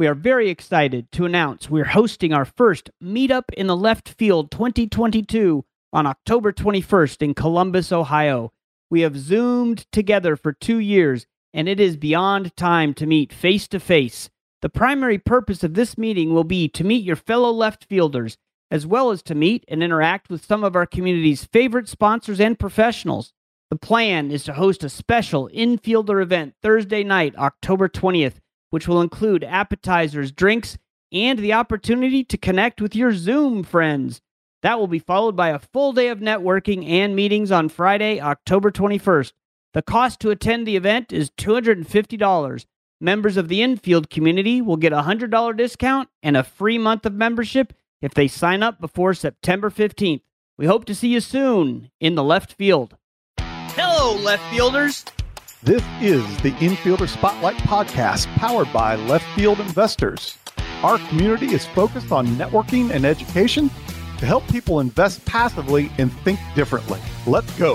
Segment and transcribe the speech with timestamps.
[0.00, 4.50] we are very excited to announce we're hosting our first Meetup in the Left Field
[4.50, 8.50] 2022 on October 21st in Columbus, Ohio.
[8.88, 13.68] We have Zoomed together for two years, and it is beyond time to meet face
[13.68, 14.30] to face.
[14.62, 18.38] The primary purpose of this meeting will be to meet your fellow left fielders,
[18.70, 22.58] as well as to meet and interact with some of our community's favorite sponsors and
[22.58, 23.34] professionals.
[23.68, 28.36] The plan is to host a special infielder event Thursday night, October 20th,
[28.70, 30.78] which will include appetizers, drinks,
[31.12, 34.20] and the opportunity to connect with your Zoom friends.
[34.62, 38.70] That will be followed by a full day of networking and meetings on Friday, October
[38.70, 39.32] 21st.
[39.72, 42.66] The cost to attend the event is $250.
[43.00, 47.14] Members of the infield community will get a $100 discount and a free month of
[47.14, 50.22] membership if they sign up before September 15th.
[50.58, 52.96] We hope to see you soon in the left field.
[53.38, 55.04] Hello, left fielders.
[55.62, 60.38] This is the Infielder Spotlight podcast powered by Left Field Investors.
[60.82, 63.68] Our community is focused on networking and education
[64.16, 66.98] to help people invest passively and think differently.
[67.26, 67.74] Let's go.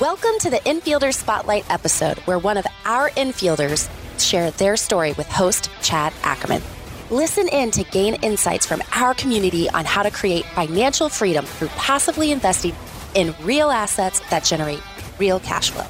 [0.00, 5.28] Welcome to the Infielder Spotlight episode, where one of our infielders share their story with
[5.28, 6.62] host Chad Ackerman.
[7.10, 11.66] Listen in to gain insights from our community on how to create financial freedom through
[11.70, 12.72] passively investing
[13.16, 14.80] in real assets that generate
[15.18, 15.88] real cash flow.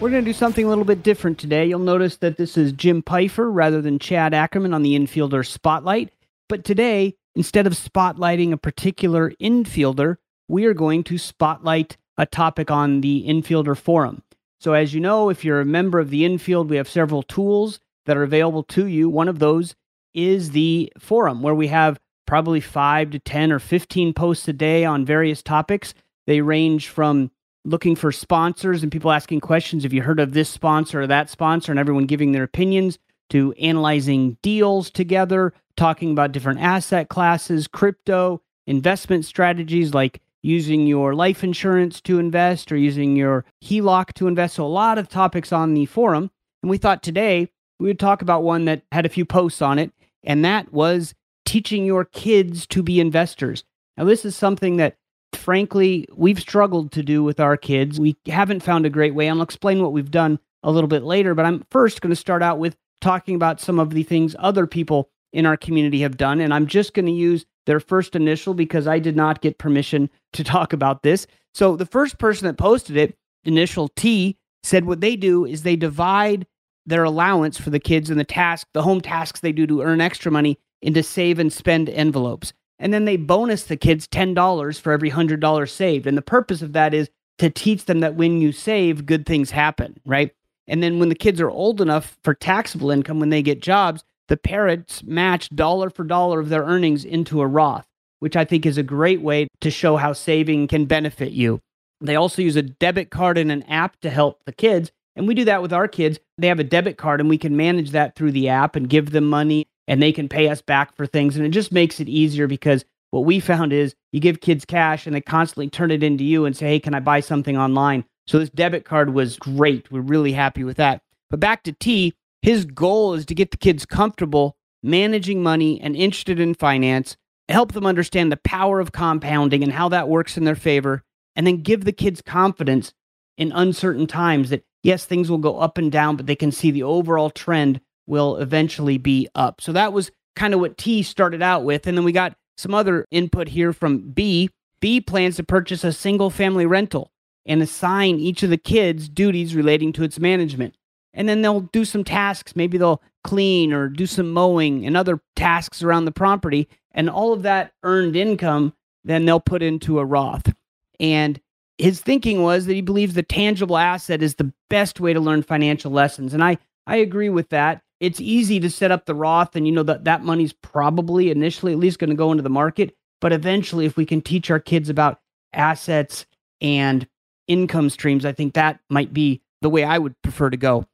[0.00, 1.64] We're going to do something a little bit different today.
[1.66, 6.12] You'll notice that this is Jim Pfeiffer rather than Chad Ackerman on the infielder spotlight.
[6.48, 10.16] But today, instead of spotlighting a particular infielder,
[10.48, 14.24] we are going to spotlight a topic on the infielder forum.
[14.62, 17.80] So, as you know, if you're a member of the infield, we have several tools
[18.06, 19.08] that are available to you.
[19.08, 19.74] One of those
[20.14, 24.84] is the forum, where we have probably five to 10 or 15 posts a day
[24.84, 25.94] on various topics.
[26.28, 27.32] They range from
[27.64, 29.82] looking for sponsors and people asking questions.
[29.82, 31.72] Have you heard of this sponsor or that sponsor?
[31.72, 33.00] And everyone giving their opinions
[33.30, 41.14] to analyzing deals together, talking about different asset classes, crypto, investment strategies like using your
[41.14, 44.56] life insurance to invest or using your HELOC to invest.
[44.56, 46.30] So, a lot of topics on the forum.
[46.62, 47.48] And we thought today
[47.78, 49.92] we would talk about one that had a few posts on it,
[50.22, 51.14] and that was
[51.44, 53.64] teaching your kids to be investors.
[53.96, 54.96] Now, this is something that
[55.34, 57.98] frankly, we've struggled to do with our kids.
[57.98, 59.28] We haven't found a great way.
[59.28, 62.42] I'll explain what we've done a little bit later, but I'm first going to start
[62.42, 66.40] out with talking about some of the things other people in our community have done.
[66.40, 70.10] And I'm just going to use their first initial because I did not get permission
[70.32, 71.26] to talk about this.
[71.54, 75.76] So the first person that posted it, initial T, said what they do is they
[75.76, 76.46] divide
[76.86, 80.00] their allowance for the kids and the task, the home tasks they do to earn
[80.00, 82.52] extra money into save and spend envelopes
[82.82, 86.06] and then they bonus the kids $10 for every $100 saved.
[86.06, 87.08] And the purpose of that is
[87.38, 90.32] to teach them that when you save, good things happen, right?
[90.66, 94.02] And then when the kids are old enough for taxable income, when they get jobs,
[94.32, 97.84] the parents match dollar for dollar of their earnings into a Roth,
[98.20, 101.60] which I think is a great way to show how saving can benefit you.
[102.00, 104.90] They also use a debit card and an app to help the kids.
[105.16, 106.18] And we do that with our kids.
[106.38, 109.10] They have a debit card and we can manage that through the app and give
[109.10, 111.36] them money and they can pay us back for things.
[111.36, 115.04] And it just makes it easier because what we found is you give kids cash
[115.04, 118.06] and they constantly turn it into you and say, hey, can I buy something online?
[118.26, 119.92] So this debit card was great.
[119.92, 121.02] We're really happy with that.
[121.28, 125.96] But back to T, his goal is to get the kids comfortable managing money and
[125.96, 127.16] interested in finance,
[127.48, 131.02] help them understand the power of compounding and how that works in their favor,
[131.36, 132.92] and then give the kids confidence
[133.38, 136.70] in uncertain times that yes, things will go up and down, but they can see
[136.70, 139.60] the overall trend will eventually be up.
[139.60, 141.86] So that was kind of what T started out with.
[141.86, 144.50] And then we got some other input here from B.
[144.80, 147.12] B plans to purchase a single family rental
[147.46, 150.74] and assign each of the kids duties relating to its management.
[151.14, 152.56] And then they'll do some tasks.
[152.56, 156.68] Maybe they'll clean or do some mowing and other tasks around the property.
[156.92, 158.74] And all of that earned income,
[159.04, 160.52] then they'll put into a Roth.
[160.98, 161.40] And
[161.78, 165.42] his thinking was that he believes the tangible asset is the best way to learn
[165.42, 166.34] financial lessons.
[166.34, 169.72] And I, I agree with that it's easy to set up the Roth and you
[169.72, 172.96] know that that money's probably initially at least going to go into the market.
[173.20, 175.20] But eventually, if we can teach our kids about
[175.52, 176.26] assets
[176.60, 177.06] and
[177.46, 180.84] income streams, I think that might be the way I would prefer to go.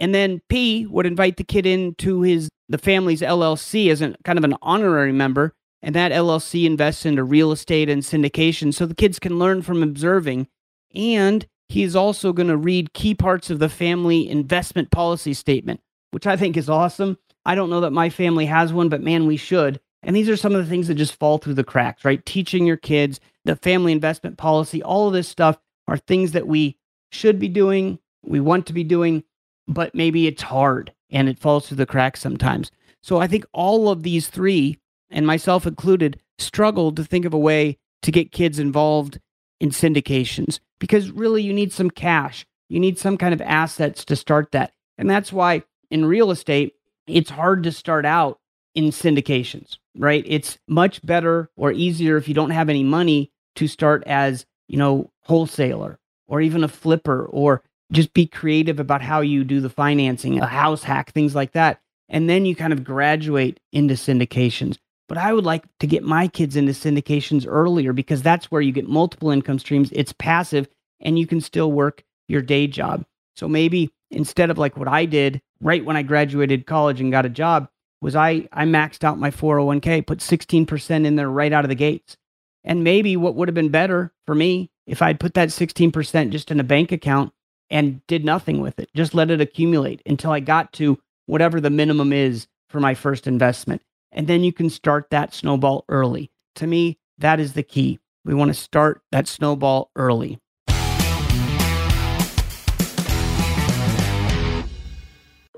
[0.00, 4.38] And then P would invite the kid into his the family's LLC as a kind
[4.38, 5.52] of an honorary member,
[5.82, 9.82] and that LLC invests into real estate and syndication, so the kids can learn from
[9.82, 10.48] observing.
[10.94, 15.80] And he's also going to read key parts of the family investment policy statement
[16.10, 17.18] which I think is awesome.
[17.44, 19.80] I don't know that my family has one, but man, we should.
[20.02, 22.24] And these are some of the things that just fall through the cracks, right?
[22.24, 25.58] Teaching your kids the family investment policy, all of this stuff
[25.88, 26.76] are things that we
[27.10, 29.24] should be doing, we want to be doing,
[29.70, 32.70] but maybe it's hard and it falls through the cracks sometimes.
[33.02, 34.78] So I think all of these three,
[35.10, 39.20] and myself included, struggled to think of a way to get kids involved
[39.60, 42.44] in syndications because really you need some cash.
[42.68, 44.72] You need some kind of assets to start that.
[44.98, 46.74] And that's why in real estate,
[47.06, 48.38] it's hard to start out
[48.74, 50.24] in syndications, right?
[50.26, 54.76] It's much better or easier if you don't have any money to start as, you
[54.76, 59.70] know, wholesaler or even a flipper or just be creative about how you do the
[59.70, 60.56] financing, a uh-huh.
[60.56, 61.80] house hack, things like that.
[62.08, 64.78] And then you kind of graduate into syndications.
[65.08, 68.72] But I would like to get my kids into syndications earlier because that's where you
[68.72, 69.90] get multiple income streams.
[69.92, 70.68] It's passive
[71.00, 73.04] and you can still work your day job.
[73.34, 77.26] So maybe instead of like what I did right when I graduated college and got
[77.26, 77.68] a job,
[78.00, 81.74] was I I maxed out my 401k, put 16% in there right out of the
[81.74, 82.16] gates.
[82.64, 86.50] And maybe what would have been better for me if I'd put that 16% just
[86.50, 87.32] in a bank account
[87.70, 91.70] and did nothing with it, just let it accumulate until I got to whatever the
[91.70, 93.82] minimum is for my first investment.
[94.12, 96.30] And then you can start that snowball early.
[96.56, 98.00] To me, that is the key.
[98.24, 100.38] We want to start that snowball early.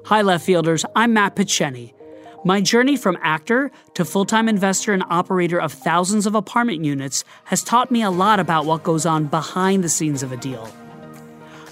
[0.05, 0.85] Hi, left fielders.
[0.95, 1.95] I'm Matt Picheny.
[2.45, 7.25] My journey from actor to full time investor and operator of thousands of apartment units
[7.45, 10.69] has taught me a lot about what goes on behind the scenes of a deal.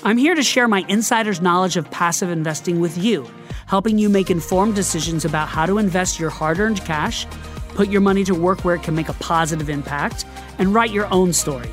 [0.03, 3.29] I'm here to share my insider's knowledge of passive investing with you,
[3.67, 7.27] helping you make informed decisions about how to invest your hard earned cash,
[7.75, 10.25] put your money to work where it can make a positive impact,
[10.59, 11.71] and write your own story.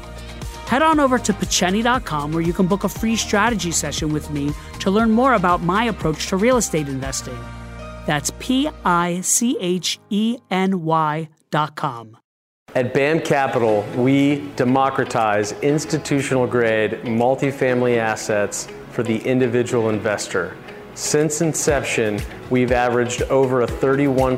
[0.68, 4.52] Head on over to Picheny.com where you can book a free strategy session with me
[4.80, 7.40] to learn more about my approach to real estate investing.
[8.06, 12.18] That's P I C H E N Y dot com.
[12.78, 20.56] At BAM Capital, we democratize institutional grade multifamily assets for the individual investor.
[20.94, 22.20] Since inception,
[22.52, 24.38] we've averaged over a 31%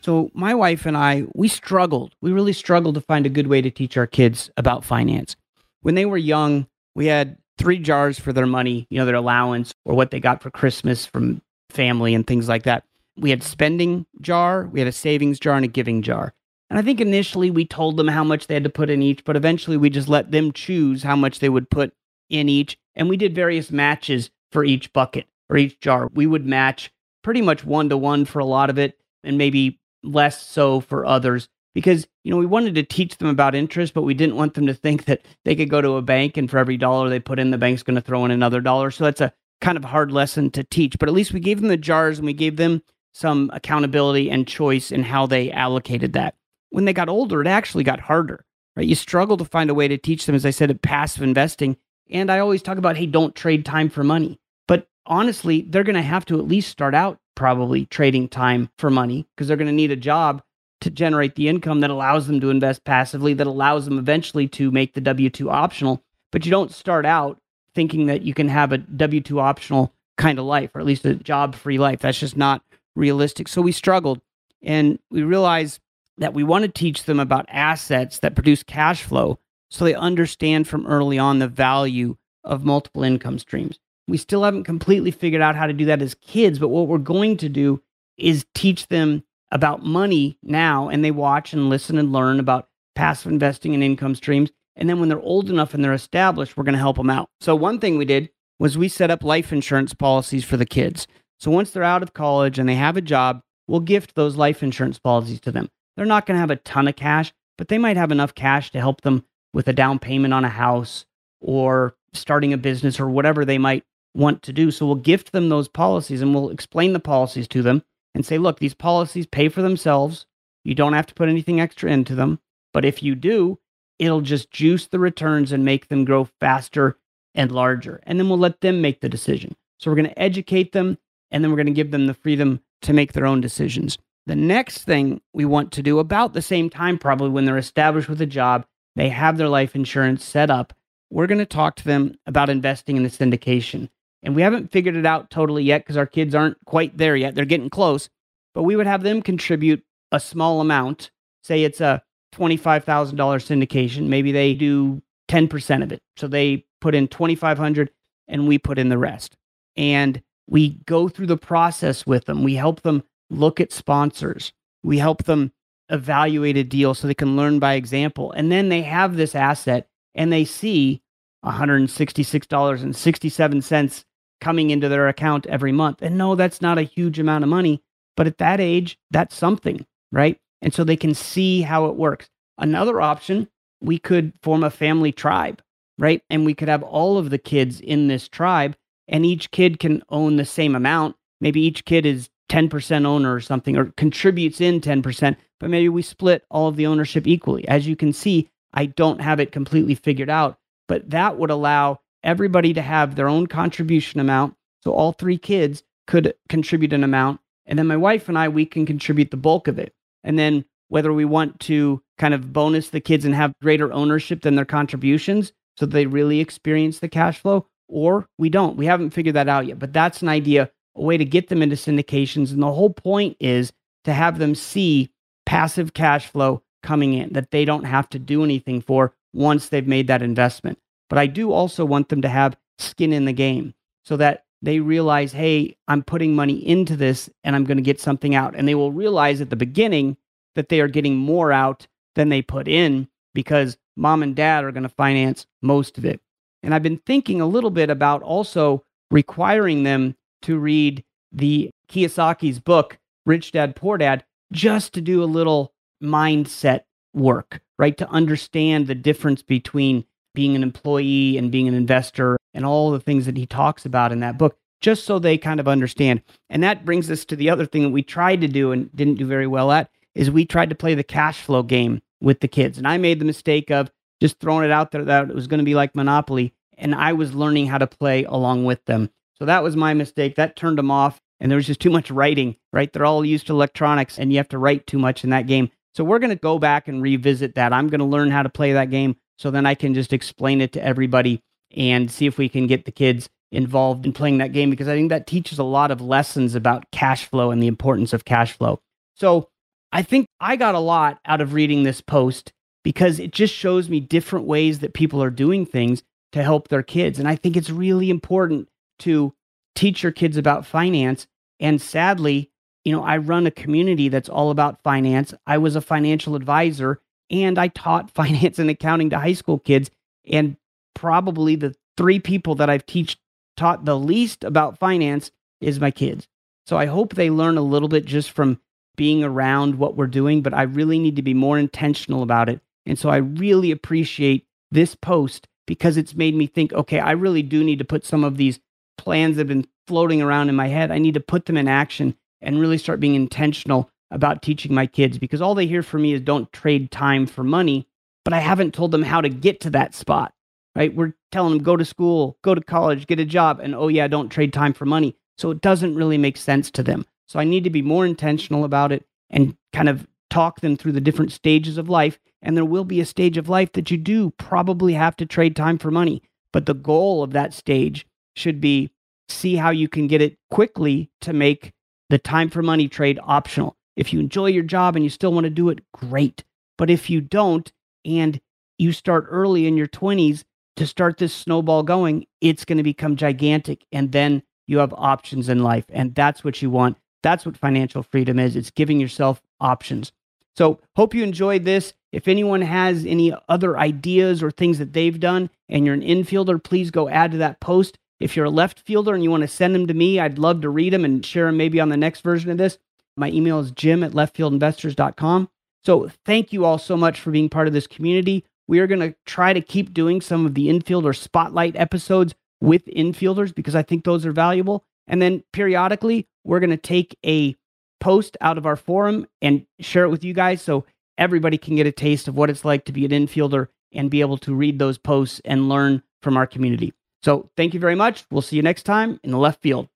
[0.07, 2.15] So, my wife and I, we struggled.
[2.21, 5.35] We really struggled to find a good way to teach our kids about finance.
[5.81, 6.65] When they were young,
[6.95, 10.41] we had three jars for their money, you know, their allowance or what they got
[10.41, 12.85] for Christmas from family and things like that.
[13.17, 16.33] We had spending jar, we had a savings jar and a giving jar.
[16.69, 19.25] And I think initially we told them how much they had to put in each,
[19.25, 21.91] but eventually we just let them choose how much they would put
[22.29, 22.79] in each.
[22.95, 26.09] And we did various matches for each bucket or each jar.
[26.13, 26.93] We would match
[27.23, 31.05] pretty much one to one for a lot of it and maybe less so for
[31.05, 34.55] others because you know we wanted to teach them about interest but we didn't want
[34.55, 37.19] them to think that they could go to a bank and for every dollar they
[37.19, 38.89] put in the bank's going to throw in another dollar.
[38.89, 39.31] So that's a
[39.61, 42.25] kind of hard lesson to teach but at least we gave them the jars and
[42.25, 42.81] we gave them
[43.13, 46.33] some accountability and choice in how they allocated that.
[46.71, 48.43] When they got older it actually got harder
[48.75, 48.87] right?
[48.87, 51.77] You struggle to find a way to teach them as i said at passive investing.
[52.09, 54.39] And i always talk about hey don't trade time for money.
[54.67, 58.89] But honestly they're going to have to at least start out probably trading time for
[58.89, 60.41] money because they're going to need a job
[60.81, 64.71] to generate the income that allows them to invest passively, that allows them eventually to
[64.71, 66.03] make the W 2 optional.
[66.31, 67.39] But you don't start out
[67.73, 71.05] thinking that you can have a W 2 optional kind of life, or at least
[71.05, 71.99] a job free life.
[71.99, 72.63] That's just not
[72.95, 73.47] realistic.
[73.47, 74.19] So we struggled
[74.61, 75.79] and we realized
[76.17, 79.37] that we want to teach them about assets that produce cash flow
[79.69, 83.79] so they understand from early on the value of multiple income streams.
[84.07, 86.97] We still haven't completely figured out how to do that as kids, but what we're
[86.97, 87.81] going to do
[88.17, 93.31] is teach them about money now and they watch and listen and learn about passive
[93.31, 94.49] investing and income streams.
[94.75, 97.29] And then when they're old enough and they're established, we're going to help them out.
[97.41, 101.07] So, one thing we did was we set up life insurance policies for the kids.
[101.39, 104.61] So, once they're out of college and they have a job, we'll gift those life
[104.61, 105.69] insurance policies to them.
[105.95, 108.71] They're not going to have a ton of cash, but they might have enough cash
[108.71, 111.05] to help them with a down payment on a house
[111.41, 113.83] or starting a business or whatever they might
[114.13, 114.71] want to do.
[114.71, 117.83] So we'll gift them those policies and we'll explain the policies to them
[118.15, 120.25] and say, look, these policies pay for themselves.
[120.63, 122.39] You don't have to put anything extra into them.
[122.73, 123.59] But if you do,
[123.99, 126.97] it'll just juice the returns and make them grow faster
[127.35, 128.01] and larger.
[128.03, 129.55] And then we'll let them make the decision.
[129.79, 130.97] So we're going to educate them
[131.31, 133.97] and then we're going to give them the freedom to make their own decisions.
[134.25, 138.09] The next thing we want to do about the same time, probably when they're established
[138.09, 140.73] with a job, they have their life insurance set up,
[141.09, 143.89] we're going to talk to them about investing in the syndication.
[144.27, 147.33] And we haven't figured it out totally yet because our kids aren't quite there yet.
[147.33, 148.09] They're getting close.
[148.53, 151.11] But we would have them contribute a small amount.
[151.43, 152.03] Say it's a
[152.35, 154.07] $25,000 syndication.
[154.07, 156.01] Maybe they do 10% of it.
[156.17, 157.89] So they put in 2500
[158.27, 159.37] and we put in the rest.
[159.77, 162.43] And we go through the process with them.
[162.43, 164.51] We help them look at sponsors.
[164.83, 165.53] We help them
[165.87, 168.33] evaluate a deal so they can learn by example.
[168.33, 171.01] And then they have this asset and they see
[171.45, 174.03] $166.67
[174.41, 176.01] coming into their account every month.
[176.01, 177.81] And no, that's not a huge amount of money,
[178.15, 180.39] but at that age, that's something, right?
[180.61, 182.29] And so they can see how it works.
[182.57, 183.47] Another option,
[183.81, 185.61] we could form a family tribe,
[185.97, 186.21] right?
[186.29, 188.75] And we could have all of the kids in this tribe,
[189.07, 191.15] and each kid can own the same amount.
[191.39, 196.01] Maybe each kid is 10% owner or something, or contributes in 10%, but maybe we
[196.01, 197.67] split all of the ownership equally.
[197.67, 201.99] As you can see, I don't have it completely figured out, but that would allow
[202.23, 204.55] everybody to have their own contribution amount.
[204.83, 207.39] So all three kids could contribute an amount.
[207.65, 209.93] And then my wife and I, we can contribute the bulk of it.
[210.23, 214.41] And then whether we want to kind of bonus the kids and have greater ownership
[214.41, 218.77] than their contributions so they really experience the cash flow, or we don't.
[218.77, 221.61] We haven't figured that out yet, but that's an idea, a way to get them
[221.61, 222.51] into syndications.
[222.51, 223.71] And the whole point is
[224.05, 225.11] to have them see
[225.45, 229.87] passive cash flow coming in that they don't have to do anything for once they've
[229.87, 230.79] made that investment.
[231.09, 233.73] But I do also want them to have skin in the game
[234.03, 238.01] so that they realize, hey, I'm putting money into this and I'm going to get
[238.01, 238.55] something out.
[238.55, 240.17] And they will realize at the beginning
[240.55, 244.71] that they are getting more out than they put in because mom and dad are
[244.71, 246.19] going to finance most of it.
[246.63, 252.59] And I've been thinking a little bit about also requiring them to read the Kiyosaki's
[252.59, 255.73] book, Rich Dad Poor Dad, just to do a little
[256.03, 256.81] mindset
[257.13, 257.97] work, right?
[257.97, 260.05] To understand the difference between
[260.37, 264.11] being an employee and being an investor and all the things that he talks about
[264.11, 266.21] in that book, just so they kind of understand.
[266.47, 269.15] And that brings us to the other thing that we tried to do and didn't
[269.15, 272.47] do very well at is we tried to play the cash flow game with the
[272.47, 272.77] kids.
[272.77, 273.89] And I made the mistake of
[274.21, 276.53] just throwing it out there that it was going to be like Monopoly.
[276.77, 279.09] And I was learning how to play along with them.
[279.39, 280.35] So that was my mistake.
[280.35, 281.19] That turned them off.
[281.39, 282.93] And there was just too much writing, right?
[282.93, 285.71] They're all used to electronics and you have to write too much in that game.
[285.95, 287.73] So we're going to go back and revisit that.
[287.73, 290.61] I'm going to learn how to play that game so then I can just explain
[290.61, 291.41] it to everybody
[291.75, 294.95] and see if we can get the kids involved in playing that game because I
[294.95, 298.53] think that teaches a lot of lessons about cash flow and the importance of cash
[298.53, 298.79] flow.
[299.15, 299.49] So
[299.91, 302.51] I think I got a lot out of reading this post
[302.83, 306.03] because it just shows me different ways that people are doing things
[306.33, 307.19] to help their kids.
[307.19, 308.67] And I think it's really important
[308.99, 309.33] to
[309.75, 311.27] teach your kids about finance.
[311.59, 312.51] And sadly,
[312.83, 315.33] you know, I run a community that's all about finance.
[315.45, 316.99] I was a financial advisor
[317.29, 319.89] and I taught finance and accounting to high school kids.
[320.29, 320.57] And
[320.93, 323.17] probably the three people that I've teach
[323.55, 325.31] taught the least about finance
[325.61, 326.27] is my kids.
[326.65, 328.59] So I hope they learn a little bit just from
[328.95, 332.61] being around what we're doing, but I really need to be more intentional about it.
[332.85, 337.43] And so I really appreciate this post because it's made me think, okay, I really
[337.43, 338.59] do need to put some of these
[338.97, 341.67] plans that have been floating around in my head, I need to put them in
[341.67, 346.03] action and really start being intentional about teaching my kids because all they hear from
[346.03, 347.87] me is don't trade time for money,
[348.23, 350.33] but I haven't told them how to get to that spot,
[350.75, 350.93] right?
[350.93, 354.07] We're telling them go to school, go to college, get a job, and oh, yeah,
[354.07, 355.15] don't trade time for money.
[355.37, 357.05] So it doesn't really make sense to them.
[357.27, 360.93] So I need to be more intentional about it and kind of talk them through
[360.93, 362.19] the different stages of life.
[362.41, 365.55] And there will be a stage of life that you do probably have to trade
[365.55, 366.21] time for money.
[366.53, 368.91] But the goal of that stage should be
[369.29, 371.73] see how you can get it quickly to make
[372.09, 373.76] the time for money trade optional.
[373.97, 376.43] If you enjoy your job and you still want to do it, great.
[376.77, 377.69] But if you don't
[378.05, 378.39] and
[378.77, 380.43] you start early in your 20s
[380.77, 383.83] to start this snowball going, it's going to become gigantic.
[383.91, 385.85] And then you have options in life.
[385.89, 386.97] And that's what you want.
[387.23, 390.11] That's what financial freedom is it's giving yourself options.
[390.55, 391.93] So, hope you enjoyed this.
[392.11, 396.63] If anyone has any other ideas or things that they've done and you're an infielder,
[396.63, 397.97] please go add to that post.
[398.19, 400.61] If you're a left fielder and you want to send them to me, I'd love
[400.61, 402.77] to read them and share them maybe on the next version of this.
[403.17, 405.49] My email is jim at leftfieldinvestors.com.
[405.83, 408.45] So thank you all so much for being part of this community.
[408.67, 412.85] We are going to try to keep doing some of the infielder spotlight episodes with
[412.85, 414.83] infielders because I think those are valuable.
[415.07, 417.55] And then periodically, we're going to take a
[417.99, 420.85] post out of our forum and share it with you guys so
[421.17, 424.21] everybody can get a taste of what it's like to be an infielder and be
[424.21, 426.93] able to read those posts and learn from our community.
[427.23, 428.25] So thank you very much.
[428.29, 429.87] We'll see you next time in the left field.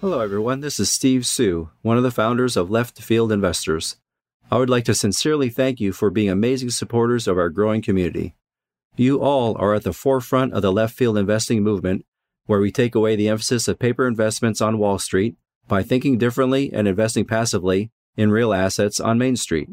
[0.00, 0.60] Hello, everyone.
[0.60, 3.96] This is Steve Suh, one of the founders of Left Field Investors.
[4.50, 8.34] I would like to sincerely thank you for being amazing supporters of our growing community.
[8.96, 12.06] You all are at the forefront of the left field investing movement,
[12.46, 15.36] where we take away the emphasis of paper investments on Wall Street
[15.68, 19.68] by thinking differently and investing passively in real assets on Main Street.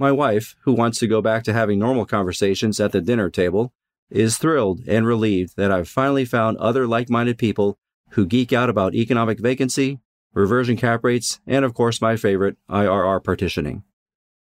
[0.00, 3.72] My wife, who wants to go back to having normal conversations at the dinner table,
[4.10, 7.78] is thrilled and relieved that I've finally found other like minded people
[8.14, 9.98] who geek out about economic vacancy,
[10.32, 13.82] reversion cap rates, and of course, my favorite, IRR partitioning.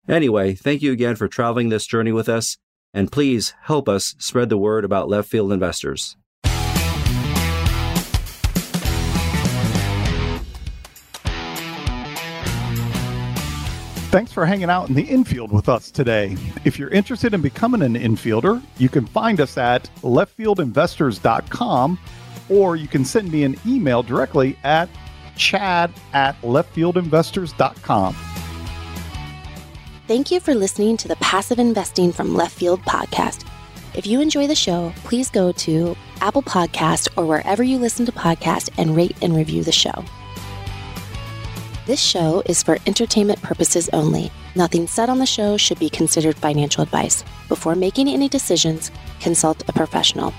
[0.09, 2.59] Anyway, thank you again for traveling this journey with us,
[2.93, 6.17] and please help us spread the word about left field investors.
[14.11, 16.37] Thanks for hanging out in the infield with us today.
[16.65, 21.99] If you're interested in becoming an infielder, you can find us at leftfieldinvestors.com
[22.51, 24.89] or you can send me an email directly at
[25.37, 28.17] chad at leftfieldinvestors.com.
[30.07, 33.47] Thank you for listening to the Passive Investing from Left Field podcast.
[33.95, 38.13] If you enjoy the show, please go to Apple Podcast or wherever you listen to
[38.13, 40.05] podcasts and rate and review the show.
[41.87, 44.31] This show is for entertainment purposes only.
[44.55, 47.25] Nothing said on the show should be considered financial advice.
[47.49, 48.91] Before making any decisions,
[49.21, 50.33] consult a professional.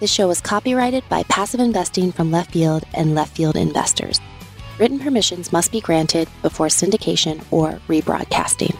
[0.00, 4.20] This show is copyrighted by Passive Investing from Left Field and Left Field Investors.
[4.76, 8.76] Written permissions must be granted before syndication or rebroadcasting.